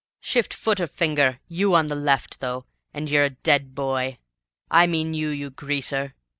[0.19, 4.17] Shift foot or finger, you on the left, though, and you're a dead boy.
[4.71, 6.15] I mean you, you greaser!"